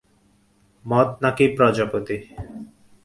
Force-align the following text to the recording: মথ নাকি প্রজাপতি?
মথ 0.85 1.09
নাকি 1.23 1.45
প্রজাপতি? 1.57 2.17